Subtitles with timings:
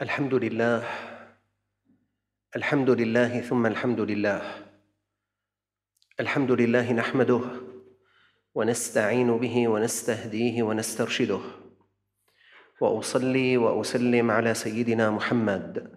[0.00, 0.84] الحمد لله
[2.56, 4.40] الحمد لله ثم الحمد لله
[6.20, 7.40] الحمد لله نحمده
[8.54, 11.40] ونستعين به ونستهديه ونسترشده
[12.80, 15.92] واصلي واسلم على سيدنا محمد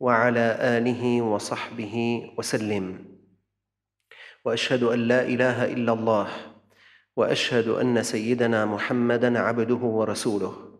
[0.00, 1.96] وعلى اله وصحبه
[2.38, 3.04] وسلم
[4.44, 6.28] واشهد ان لا اله الا الله
[7.16, 10.73] واشهد ان سيدنا محمدا عبده ورسوله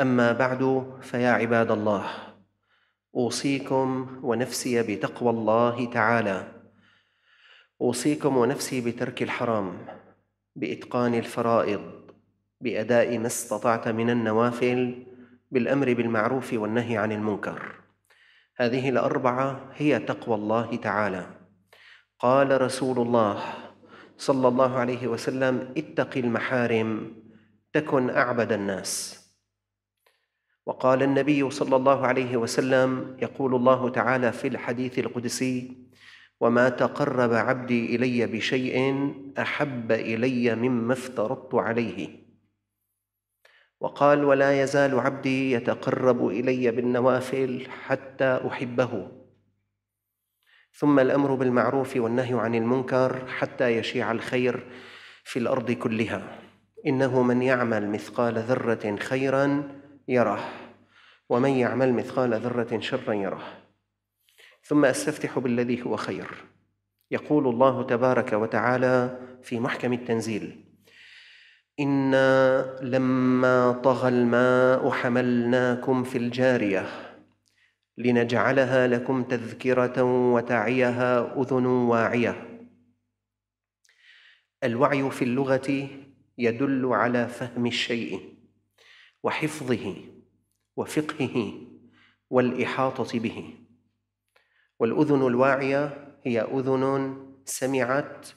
[0.00, 2.06] اما بعد فيا عباد الله
[3.16, 6.48] اوصيكم ونفسي بتقوى الله تعالى
[7.80, 9.78] اوصيكم ونفسي بترك الحرام
[10.56, 12.10] باتقان الفرائض
[12.60, 15.06] باداء ما استطعت من النوافل
[15.50, 17.74] بالامر بالمعروف والنهي عن المنكر
[18.56, 21.26] هذه الاربعه هي تقوى الله تعالى
[22.18, 23.42] قال رسول الله
[24.18, 27.12] صلى الله عليه وسلم اتق المحارم
[27.72, 29.25] تكن اعبد الناس
[30.66, 35.76] وقال النبي صلى الله عليه وسلم يقول الله تعالى في الحديث القدسي
[36.40, 42.08] وما تقرب عبدي الي بشيء احب الي مما افترضت عليه
[43.80, 49.08] وقال ولا يزال عبدي يتقرب الي بالنوافل حتى احبه
[50.78, 54.66] ثم الامر بالمعروف والنهي عن المنكر حتى يشيع الخير
[55.24, 56.38] في الارض كلها
[56.86, 59.62] انه من يعمل مثقال ذره خيرا
[60.08, 60.40] يراه
[61.28, 63.42] ومن يعمل مثقال ذره شرا يراه
[64.64, 66.28] ثم استفتح بالذي هو خير
[67.10, 70.64] يقول الله تبارك وتعالى في محكم التنزيل
[71.80, 76.86] انا لما طغى الماء حملناكم في الجاريه
[77.98, 80.02] لنجعلها لكم تذكره
[80.34, 82.58] وتعيها اذن واعيه
[84.64, 85.88] الوعي في اللغه
[86.38, 88.35] يدل على فهم الشيء
[89.26, 89.86] وحفظه
[90.76, 91.52] وفقهه
[92.30, 93.54] والاحاطه به
[94.78, 96.82] والاذن الواعيه هي اذن
[97.44, 98.28] سمعت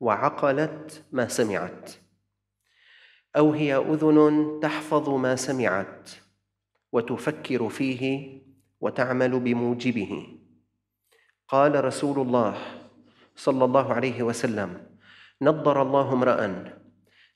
[0.00, 1.92] وعقلت ما سمعت
[3.36, 6.10] او هي اذن تحفظ ما سمعت
[6.92, 8.42] وتفكر فيه
[8.80, 10.26] وتعمل بموجبه
[11.48, 12.58] قال رسول الله
[13.36, 14.86] صلى الله عليه وسلم
[15.42, 16.64] نضر الله امرا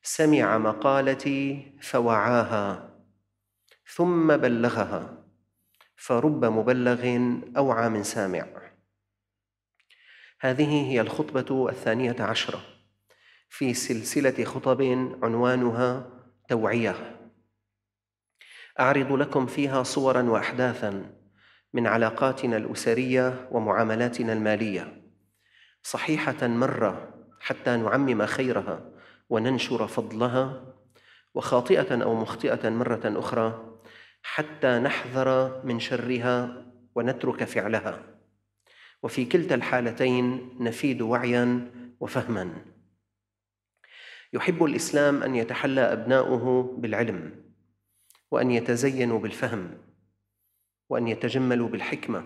[0.03, 2.94] سمع مقالتي فوعاها
[3.93, 5.25] ثم بلغها
[5.97, 8.47] فرب مبلغ أوعى من سامع
[10.41, 12.61] هذه هي الخطبة الثانية عشرة
[13.49, 14.83] في سلسلة خطب
[15.23, 16.11] عنوانها
[16.49, 17.21] توعية
[18.81, 21.11] أعرض لكم فيها صورا وأحداثا
[21.75, 25.03] من علاقاتنا الأسرية ومعاملاتنا المالية
[25.83, 28.81] صحيحة مرة حتى نعمم خيرها
[29.31, 30.75] وننشر فضلها
[31.35, 33.74] وخاطئة أو مخطئة مرة أخرى
[34.25, 36.65] حتى نحذر من شرها
[36.95, 38.05] ونترك فعلها
[39.03, 42.53] وفي كلتا الحالتين نفيد وعيا وفهما
[44.33, 47.45] يحب الاسلام ان يتحلى ابناؤه بالعلم
[48.31, 49.79] وان يتزينوا بالفهم
[50.89, 52.25] وان يتجملوا بالحكمه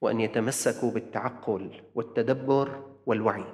[0.00, 3.44] وان يتمسكوا بالتعقل والتدبر والوعي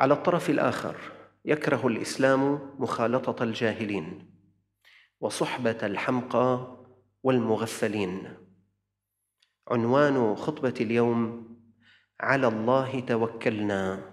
[0.00, 0.96] على الطرف الاخر
[1.44, 4.31] يكره الاسلام مخالطه الجاهلين
[5.22, 6.76] وصحبة الحمقى
[7.22, 8.36] والمغفلين
[9.68, 11.44] عنوان خطبة اليوم
[12.20, 14.12] على الله توكلنا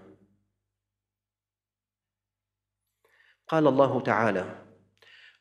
[3.47, 4.65] قال الله تعالى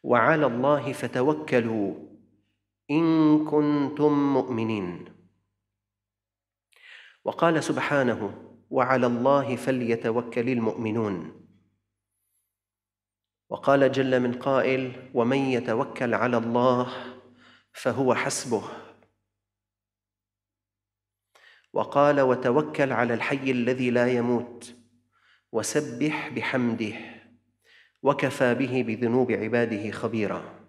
[0.02, 1.94] وعلى الله فتوكلوا
[2.90, 5.14] إن كنتم مؤمنين
[7.24, 11.47] وقال سبحانه وعلى الله فليتوكل المؤمنون
[13.50, 16.92] وقال جل من قائل ومن يتوكل على الله
[17.72, 18.62] فهو حسبه
[21.72, 24.74] وقال وتوكل على الحي الذي لا يموت
[25.52, 26.92] وسبح بحمده
[28.02, 30.60] وكفى به بذنوب عباده خبيرا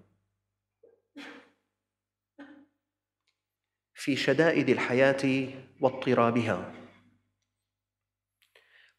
[3.93, 5.47] في شدائد الحياه
[5.81, 6.73] واضطرابها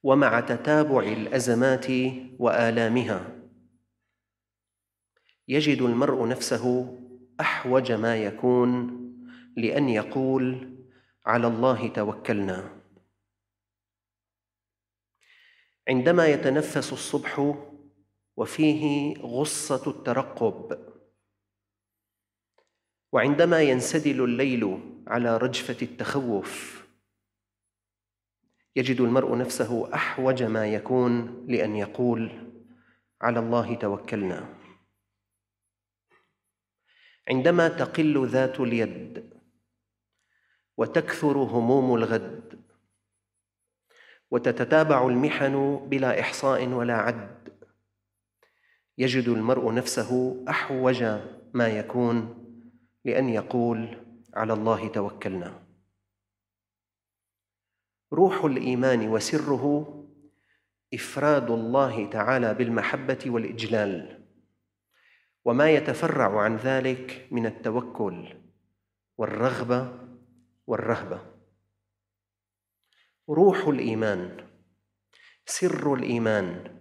[0.03, 1.87] ومع تتابع الازمات
[2.39, 3.40] والامها
[5.51, 6.97] يجد المرء نفسه
[7.41, 8.99] احوج ما يكون
[9.57, 10.75] لان يقول
[11.27, 12.83] على الله توكلنا
[15.89, 17.55] عندما يتنفس الصبح
[18.37, 20.79] وفيه غصه الترقب
[23.13, 26.85] وعندما ينسدل الليل على رجفه التخوف
[28.77, 32.31] يجد المرء نفسه احوج ما يكون لان يقول
[33.23, 34.60] على الله توكلنا
[37.31, 39.31] عندما تقل ذات اليد
[40.77, 42.61] وتكثر هموم الغد
[44.31, 47.49] وتتتابع المحن بلا احصاء ولا عد
[48.99, 51.03] يجد المرء نفسه احوج
[51.55, 52.35] ما يكون
[53.05, 54.01] لان يقول
[54.35, 55.63] على الله توكلنا
[58.13, 59.97] روح الايمان وسره
[60.95, 64.20] افراد الله تعالى بالمحبه والاجلال
[65.45, 68.29] وما يتفرع عن ذلك من التوكل
[69.19, 69.99] والرغبه
[70.67, 71.21] والرهبه
[73.29, 74.47] روح الايمان
[75.47, 76.77] سر الايمان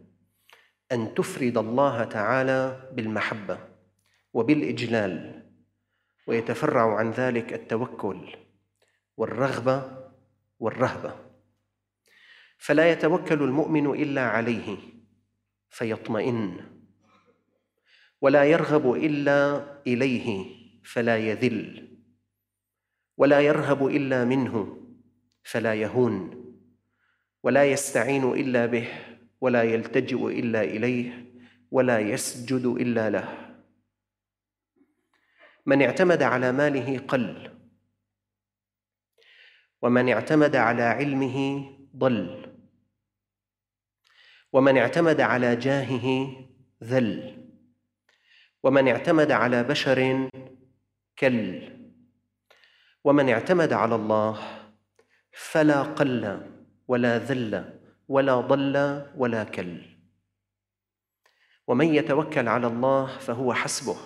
[0.92, 3.60] ان تفرد الله تعالى بالمحبه
[4.34, 5.44] وبالاجلال
[6.28, 8.36] ويتفرع عن ذلك التوكل
[9.18, 9.98] والرغبه
[10.60, 11.16] والرهبه
[12.58, 14.78] فلا يتوكل المؤمن الا عليه
[15.70, 16.79] فيطمئن
[18.22, 20.46] ولا يرغب الا اليه
[20.84, 21.90] فلا يذل
[23.18, 24.78] ولا يرهب الا منه
[25.44, 26.46] فلا يهون
[27.44, 28.88] ولا يستعين الا به
[29.42, 31.26] ولا يلتجئ الا اليه
[31.72, 33.56] ولا يسجد الا له
[35.66, 37.52] من اعتمد على ماله قل
[39.82, 42.46] ومن اعتمد على علمه ضل
[44.54, 46.32] ومن اعتمد على جاهه
[46.84, 47.39] ذل
[48.64, 50.30] ومن اعتمد على بشر
[51.20, 51.62] كل
[53.04, 54.64] ومن اعتمد على الله
[55.32, 56.42] فلا قل
[56.88, 59.82] ولا ذل ولا ضل ولا كل
[61.68, 63.98] ومن يتوكل على الله فهو حسبه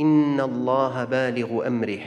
[0.00, 2.02] ان الله بالغ امره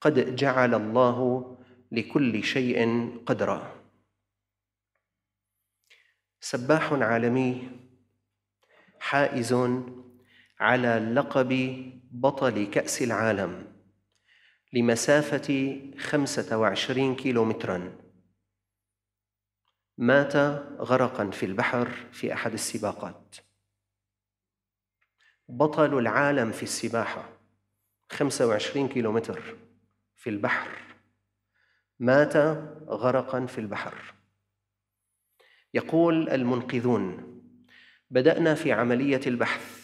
[0.00, 1.58] قد جعل الله
[1.92, 3.72] لكل شيء قدرا
[6.40, 7.68] سباح عالمي
[9.00, 9.52] حائز
[10.60, 11.48] على لقب
[12.10, 13.66] بطل كأس العالم
[14.72, 17.98] لمسافة 25 كيلومترا
[19.98, 20.36] مات
[20.78, 23.36] غرقا في البحر في أحد السباقات
[25.48, 27.28] بطل العالم في السباحة
[28.10, 29.56] 25 كيلومتر
[30.16, 30.70] في البحر
[31.98, 32.36] مات
[32.88, 34.14] غرقا في البحر
[35.74, 37.34] يقول المنقذون
[38.10, 39.77] بدأنا في عملية البحث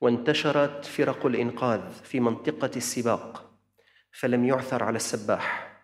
[0.00, 3.50] وانتشرت فرق الإنقاذ في منطقة السباق
[4.12, 5.76] فلم يعثر على السباح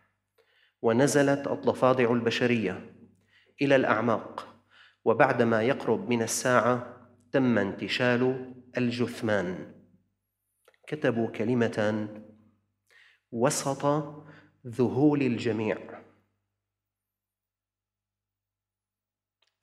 [0.83, 2.95] ونزلت الضفادع البشرية
[3.63, 4.55] إلى الأعماق
[5.05, 6.97] وبعدما يقرب من الساعة
[7.33, 9.75] تم انتشال الجثمان
[10.87, 12.09] كتبوا كلمة
[13.33, 13.87] وسط
[14.67, 16.03] ذهول الجميع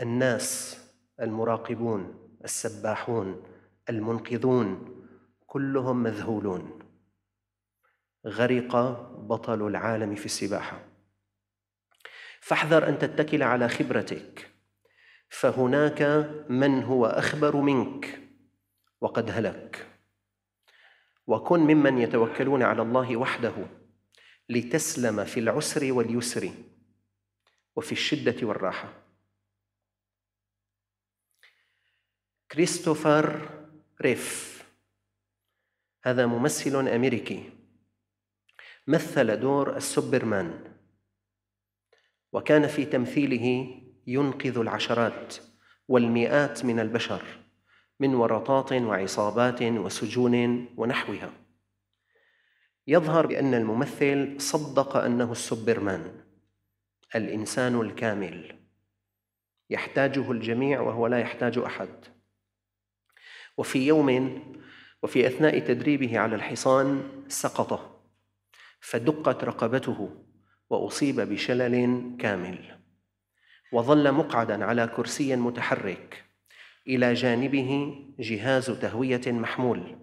[0.01, 0.77] الناس
[1.21, 3.52] المراقبون السباحون
[3.89, 4.89] المنقذون
[5.47, 6.80] كلهم مذهولون
[8.27, 8.75] غرق
[9.19, 10.83] بطل العالم في السباحه
[12.41, 14.50] فاحذر ان تتكل على خبرتك
[15.30, 16.01] فهناك
[16.50, 18.19] من هو اخبر منك
[19.02, 19.87] وقد هلك
[21.28, 23.54] وكن ممن يتوكلون على الله وحده
[24.49, 26.52] لتسلم في العسر واليسر
[27.75, 28.94] وفي الشده والراحه
[32.52, 33.49] كريستوفر
[34.02, 34.64] ريف
[36.04, 37.50] هذا ممثل أمريكي
[38.88, 40.73] مثل دور السوبرمان
[42.33, 43.71] وكان في تمثيله
[44.07, 45.35] ينقذ العشرات
[45.88, 47.23] والمئات من البشر
[48.00, 51.31] من ورطات وعصابات وسجون ونحوها
[52.88, 56.23] يظهر بأن الممثل صدق أنه السوبرمان
[57.16, 58.59] الإنسان الكامل
[59.69, 61.90] يحتاجه الجميع وهو لا يحتاج أحد
[63.57, 64.40] وفي يوم
[65.04, 68.00] وفي أثناء تدريبه على الحصان سقط
[68.81, 70.12] فدقت رقبته
[70.69, 72.60] وأصيب بشلل كامل
[73.72, 76.24] وظل مقعدا على كرسي متحرك
[76.88, 79.98] إلى جانبه جهاز تهوية محمول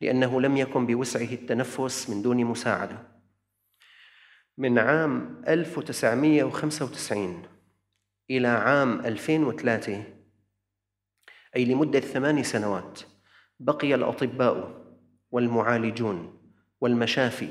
[0.00, 2.98] لأنه لم يكن بوسعه التنفس من دون مساعدة
[4.58, 7.42] من عام 1995
[8.30, 10.15] إلى عام 2003
[11.56, 13.00] أي لمدة ثمان سنوات
[13.60, 14.84] بقي الأطباء
[15.30, 16.38] والمعالجون
[16.80, 17.48] والمشافي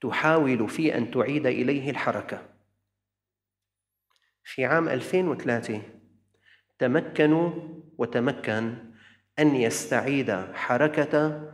[0.00, 2.46] تحاول في أن تعيد إليه الحركة
[4.44, 5.82] في عام 2003
[6.78, 7.50] تمكنوا
[7.98, 8.74] وتمكن
[9.38, 11.44] أن يستعيد حركة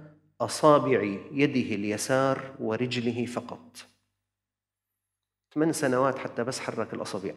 [0.40, 1.02] أصابع
[1.32, 3.76] يده اليسار ورجله فقط
[5.54, 7.34] ثمان سنوات حتى بس حرك الأصابع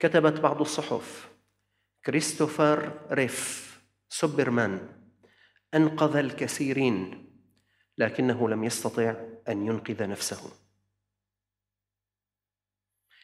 [0.00, 1.37] كتبت بعض الصحف
[2.06, 3.68] كريستوفر ريف
[4.08, 5.02] سوبرمان
[5.74, 7.24] انقذ الكثيرين
[7.98, 9.16] لكنه لم يستطع
[9.48, 10.50] ان ينقذ نفسه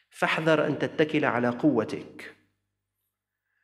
[0.09, 2.35] فاحذر ان تتكل على قوتك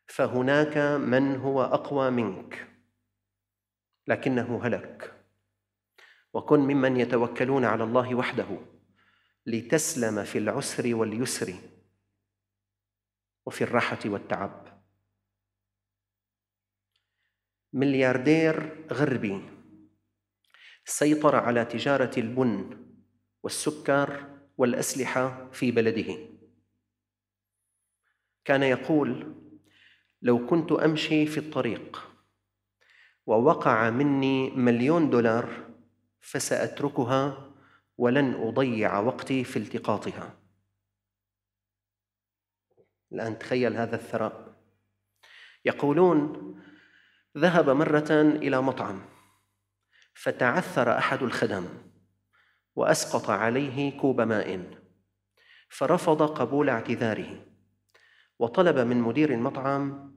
[0.07, 2.67] فهناك من هو اقوى منك
[4.07, 5.13] لكنه هلك
[6.33, 8.57] وكن ممن يتوكلون على الله وحده
[9.45, 11.53] لتسلم في العسر واليسر
[13.45, 14.70] وفي الراحه والتعب
[17.73, 19.41] ملياردير غربي
[20.85, 22.77] سيطر على تجارة البن
[23.43, 26.15] والسكر والأسلحة في بلده
[28.45, 29.35] كان يقول
[30.21, 32.07] لو كنت أمشي في الطريق
[33.25, 35.69] ووقع مني مليون دولار
[36.21, 37.51] فسأتركها
[37.97, 40.37] ولن أضيع وقتي في التقاطها
[43.11, 44.55] الآن تخيل هذا الثراء
[45.65, 46.60] يقولون
[47.37, 49.01] ذهب مرة إلى مطعم
[50.13, 51.67] فتعثر أحد الخدم
[52.75, 54.71] وأسقط عليه كوب ماء
[55.69, 57.45] فرفض قبول اعتذاره
[58.39, 60.15] وطلب من مدير المطعم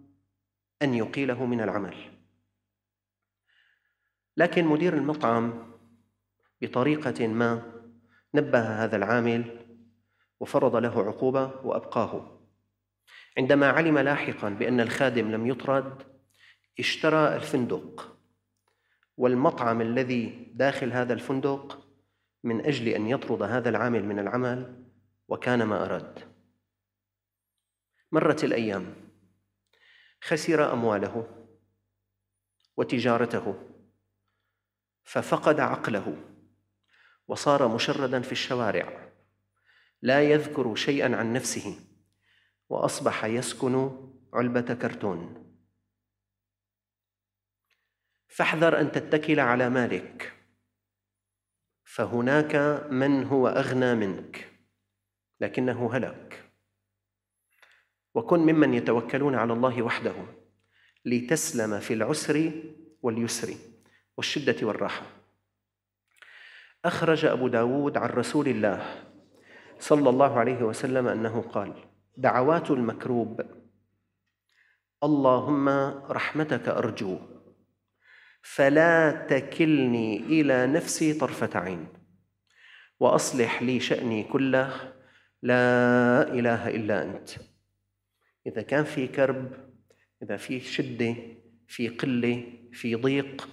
[0.82, 2.18] أن يقيله من العمل
[4.36, 5.72] لكن مدير المطعم
[6.60, 7.72] بطريقة ما
[8.34, 9.66] نبه هذا العامل
[10.40, 12.40] وفرض له عقوبة وأبقاه
[13.38, 16.13] عندما علم لاحقا بأن الخادم لم يطرد
[16.78, 18.16] اشترى الفندق
[19.16, 21.86] والمطعم الذي داخل هذا الفندق
[22.44, 24.84] من أجل أن يطرد هذا العامل من العمل
[25.28, 26.18] وكان ما أراد
[28.12, 28.94] مرت الأيام
[30.22, 31.44] خسر أمواله
[32.76, 33.54] وتجارته
[35.04, 36.16] ففقد عقله
[37.28, 39.10] وصار مشردا في الشوارع
[40.02, 41.78] لا يذكر شيئا عن نفسه
[42.68, 43.90] واصبح يسكن
[44.34, 45.43] علبه كرتون
[48.36, 50.32] فاحذر ان تتكل على مالك
[51.84, 52.54] فهناك
[52.90, 54.48] من هو اغنى منك
[55.40, 56.44] لكنه هلك
[58.14, 60.14] وكن ممن يتوكلون على الله وحده
[61.04, 62.52] لتسلم في العسر
[63.02, 63.54] واليسر
[64.16, 65.06] والشده والراحه
[66.84, 69.04] اخرج ابو داود عن رسول الله
[69.78, 71.84] صلى الله عليه وسلم انه قال
[72.16, 73.40] دعوات المكروب
[75.04, 75.68] اللهم
[76.08, 77.18] رحمتك ارجو
[78.44, 81.88] فلا تكلني الى نفسي طرفه عين
[83.00, 84.94] واصلح لي شاني كله
[85.42, 87.30] لا اله الا انت
[88.46, 89.70] اذا كان في كرب
[90.22, 91.14] اذا في شده
[91.68, 93.48] في قله في ضيق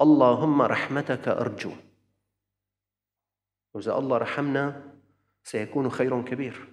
[0.00, 1.72] اللهم رحمتك ارجو
[3.74, 4.92] واذا الله رحمنا
[5.44, 6.68] سيكون خير كبير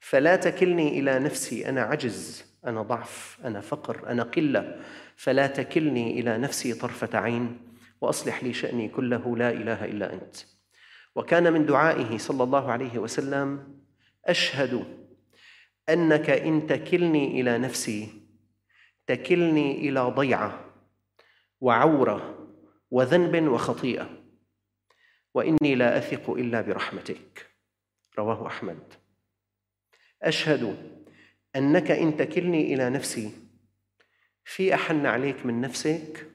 [0.00, 4.80] فلا تكلني الى نفسي انا عجز انا ضعف انا فقر انا قله
[5.16, 7.58] فلا تكلني الى نفسي طرفه عين
[8.00, 10.36] واصلح لي شاني كله لا اله الا انت
[11.14, 13.78] وكان من دعائه صلى الله عليه وسلم
[14.24, 14.98] اشهد
[15.88, 18.22] انك ان تكلني الى نفسي
[19.06, 20.64] تكلني الى ضيعه
[21.60, 22.48] وعوره
[22.90, 24.22] وذنب وخطيئه
[25.34, 27.46] واني لا اثق الا برحمتك
[28.18, 28.94] رواه احمد
[30.22, 30.94] اشهد
[31.56, 33.30] أنك إن تكلني إلى نفسي
[34.44, 36.26] في أحن عليك من نفسك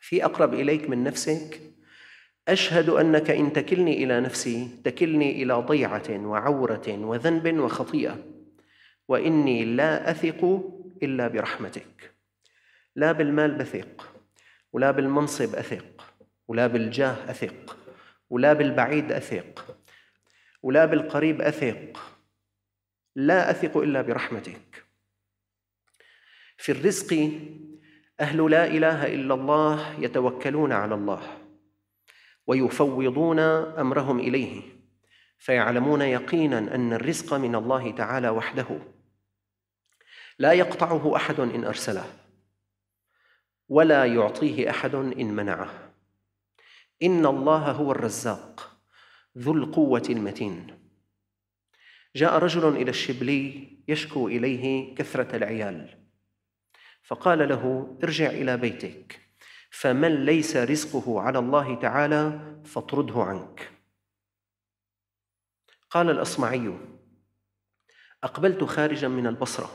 [0.00, 1.60] في أقرب إليك من نفسك
[2.48, 8.24] أشهد أنك إن تكلني إلى نفسي تكلني إلى ضيعة وعورة وذنب وخطيئة
[9.08, 10.66] وإني لا أثق
[11.02, 12.10] إلا برحمتك
[12.96, 14.12] لا بالمال بثق
[14.72, 16.12] ولا بالمنصب أثق
[16.48, 17.76] ولا بالجاه أثق
[18.30, 19.76] ولا بالبعيد أثق
[20.62, 22.15] ولا بالقريب أثق
[23.16, 24.84] لا اثق الا برحمتك
[26.58, 27.30] في الرزق
[28.20, 31.38] اهل لا اله الا الله يتوكلون على الله
[32.46, 34.62] ويفوضون امرهم اليه
[35.38, 38.66] فيعلمون يقينا ان الرزق من الله تعالى وحده
[40.38, 42.04] لا يقطعه احد ان ارسله
[43.68, 45.90] ولا يعطيه احد ان منعه
[47.02, 48.76] ان الله هو الرزاق
[49.38, 50.85] ذو القوه المتين
[52.16, 55.96] جاء رجل إلى الشبلي يشكو إليه كثرة العيال
[57.02, 59.20] فقال له ارجع إلى بيتك
[59.70, 63.72] فمن ليس رزقه على الله تعالى فاطرده عنك
[65.90, 66.74] قال الأصمعي
[68.24, 69.70] أقبلت خارجا من البصرة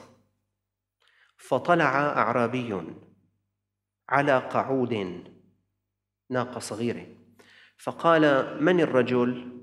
[1.38, 2.86] فطلع أعرابي
[4.10, 4.94] على قعود
[6.30, 7.06] ناقة صغيرة
[7.78, 8.24] فقال
[8.64, 9.58] من الرجل؟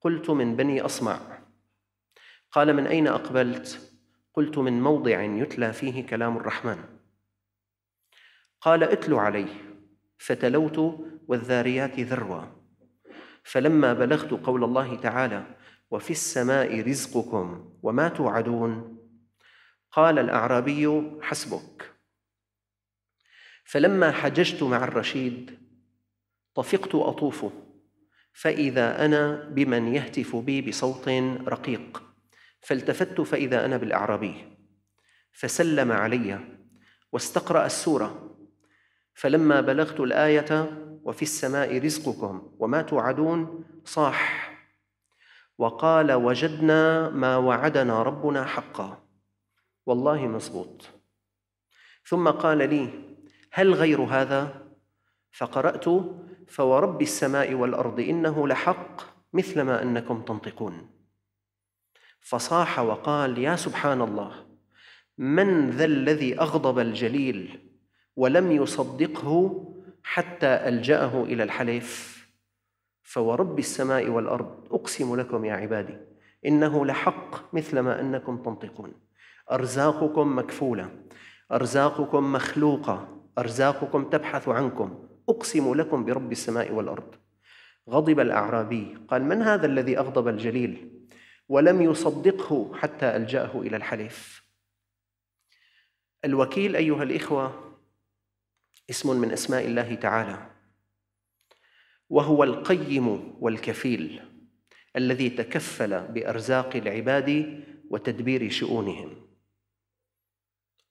[0.00, 1.37] قلت من بني أصمع
[2.52, 3.92] قال من أين أقبلت؟
[4.34, 6.84] قلت من موضع يتلى فيه كلام الرحمن
[8.60, 9.54] قال اتل عليه
[10.18, 12.42] فتلوت والذاريات ذروا
[13.44, 15.44] فلما بلغت قول الله تعالى
[15.90, 18.98] وفي السماء رزقكم وما توعدون
[19.92, 21.90] قال الاعرابي حسبك
[23.64, 25.58] فلما حججت مع الرشيد
[26.54, 27.46] طفقت اطوف
[28.32, 31.08] فاذا انا بمن يهتف بي بصوت
[31.48, 32.07] رقيق
[32.62, 34.46] فالتفت فإذا أنا بالأعرابي
[35.32, 36.40] فسلم علي
[37.12, 38.30] واستقرأ السورة
[39.14, 40.70] فلما بلغت الآية
[41.04, 44.48] وفي السماء رزقكم وما توعدون صاح
[45.58, 49.02] وقال وجدنا ما وعدنا ربنا حقا
[49.86, 50.84] والله مصبوط
[52.06, 52.88] ثم قال لي
[53.52, 54.68] هل غير هذا
[55.32, 55.84] فقرات
[56.48, 59.00] فورب السماء والارض انه لحق
[59.34, 60.97] مثل ما انكم تنطقون
[62.20, 64.30] فصاح وقال يا سبحان الله
[65.18, 67.60] من ذا الذي اغضب الجليل
[68.16, 69.64] ولم يصدقه
[70.02, 72.18] حتى الجاه الى الحليف
[73.02, 75.96] فورب السماء والارض اقسم لكم يا عبادي
[76.46, 78.92] انه لحق مثل ما انكم تنطقون
[79.52, 80.88] ارزاقكم مكفوله
[81.52, 87.14] ارزاقكم مخلوقه ارزاقكم تبحث عنكم اقسم لكم برب السماء والارض
[87.90, 90.97] غضب الاعرابي قال من هذا الذي اغضب الجليل
[91.48, 94.44] ولم يصدقه حتى ألجأه إلى الحليف
[96.24, 97.78] الوكيل أيها الإخوة
[98.90, 100.50] اسم من أسماء الله تعالى
[102.10, 104.22] وهو القيم والكفيل
[104.96, 109.26] الذي تكفل بأرزاق العباد وتدبير شؤونهم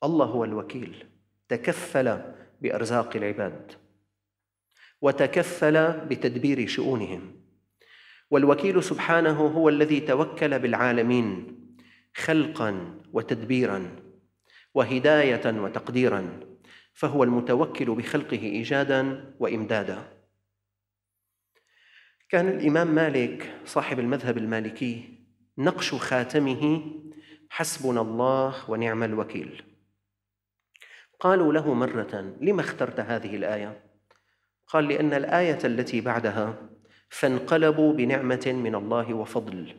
[0.03, 1.09] الله هو الوكيل
[1.49, 3.71] تكفل بارزاق العباد
[5.01, 7.36] وتكفل بتدبير شؤونهم
[8.31, 11.47] والوكيل سبحانه هو الذي توكل بالعالمين
[12.15, 13.95] خلقا وتدبيرا
[14.73, 16.39] وهدايه وتقديرا
[16.93, 20.13] فهو المتوكل بخلقه ايجادا وامدادا
[22.29, 25.19] كان الامام مالك صاحب المذهب المالكي
[25.57, 26.91] نقش خاتمه
[27.49, 29.63] حسبنا الله ونعم الوكيل
[31.19, 33.83] قالوا له مره لما اخترت هذه الايه
[34.67, 36.69] قال لان الايه التي بعدها
[37.09, 39.73] فانقلبوا بنعمه من الله وفضل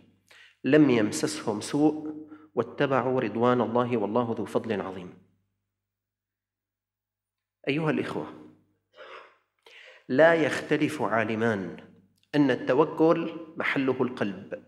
[0.65, 2.15] لم يمسسهم سوء
[2.55, 5.19] واتبعوا رضوان الله والله ذو فضل عظيم
[7.69, 8.33] ايها الاخوه
[10.09, 11.77] لا يختلف عالمان
[12.35, 14.65] ان التوكل محله القلب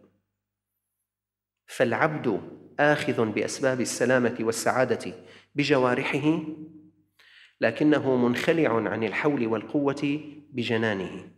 [1.66, 2.40] فالعبد
[2.80, 5.12] اخذ باسباب السلامه والسعاده
[5.54, 6.38] بجوارحه
[7.60, 10.20] لكنه منخلع عن الحول والقوه
[10.52, 11.30] بجنانه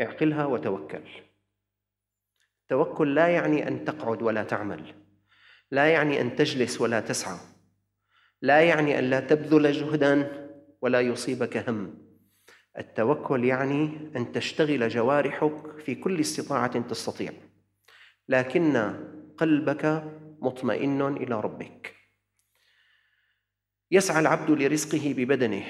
[0.00, 1.02] اعقلها وتوكل
[2.62, 4.94] التوكل لا يعني ان تقعد ولا تعمل
[5.70, 7.38] لا يعني ان تجلس ولا تسعى
[8.42, 10.40] لا يعني ان لا تبذل جهدا
[10.82, 11.94] ولا يصيبك هم
[12.78, 13.82] التوكل يعني
[14.16, 17.32] ان تشتغل جوارحك في كل استطاعه تستطيع
[18.28, 18.94] لكن
[19.38, 20.04] قلبك
[20.40, 21.94] مطمئن الى ربك
[23.90, 25.64] يسعى العبد لرزقه ببدنه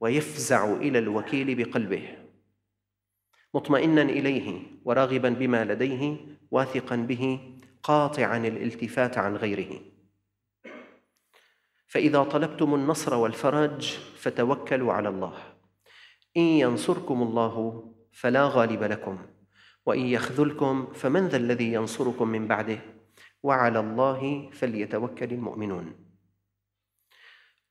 [0.00, 2.23] ويفزع الى الوكيل بقلبه
[3.54, 6.16] مطمئنا اليه وراغبا بما لديه
[6.50, 7.40] واثقا به
[7.82, 9.80] قاطعا الالتفات عن غيره
[11.86, 15.36] فاذا طلبتم النصر والفرج فتوكلوا على الله
[16.36, 19.18] ان ينصركم الله فلا غالب لكم
[19.86, 22.78] وان يخذلكم فمن ذا الذي ينصركم من بعده
[23.42, 25.92] وعلى الله فليتوكل المؤمنون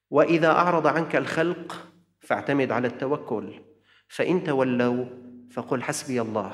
[0.10, 1.88] واذا اعرض عنك الخلق
[2.20, 3.54] فاعتمد على التوكل
[4.10, 5.23] فان تولوا
[5.54, 6.52] فقل حسبي الله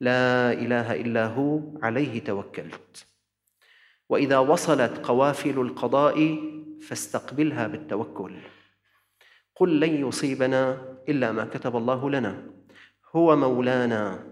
[0.00, 3.06] لا اله الا هو عليه توكلت
[4.08, 6.38] واذا وصلت قوافل القضاء
[6.82, 8.36] فاستقبلها بالتوكل
[9.54, 12.50] قل لن يصيبنا الا ما كتب الله لنا
[13.16, 14.24] هو مولانا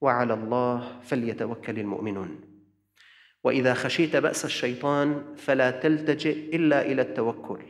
[0.00, 2.40] وعلى الله فليتوكل المؤمنون
[3.44, 7.62] واذا خشيت باس الشيطان فلا تلتجئ الا الى التوكل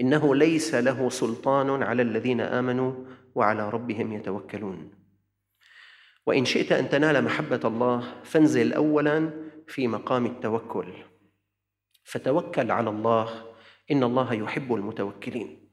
[0.00, 2.92] انه ليس له سلطان على الذين امنوا
[3.34, 4.90] وعلى ربهم يتوكلون
[6.26, 9.30] وان شئت ان تنال محبه الله فانزل اولا
[9.68, 10.92] في مقام التوكل
[12.04, 13.44] فتوكل على الله
[13.90, 15.68] ان الله يحب المتوكلين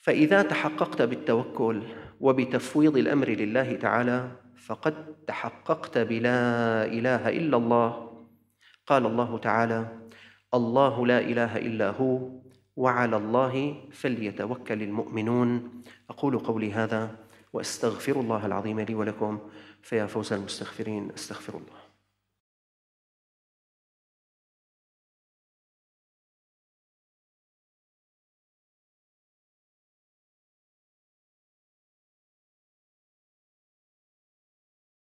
[0.00, 1.82] فاذا تحققت بالتوكل
[2.20, 6.38] وبتفويض الامر لله تعالى فقد تحققت بلا
[6.84, 8.12] اله الا الله
[8.86, 9.96] قال الله تعالى
[10.54, 12.40] الله لا اله الا هو
[12.76, 15.72] وعلى الله فليتوكل المؤمنون
[16.10, 17.16] اقول قولي هذا
[17.52, 19.38] واستغفر الله العظيم لي ولكم
[19.82, 21.85] فيا فوز المستغفرين استغفر الله